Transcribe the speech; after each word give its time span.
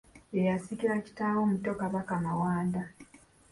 Ye 0.35 0.41
yasikira 0.49 1.03
kitaawe 1.05 1.39
omuto 1.45 1.71
Kabaka 1.79 2.13
Mawanda. 2.25 2.81